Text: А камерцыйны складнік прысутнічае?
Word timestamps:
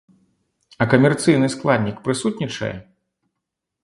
А 0.85 0.85
камерцыйны 0.93 1.49
складнік 1.55 1.99
прысутнічае? 2.07 2.71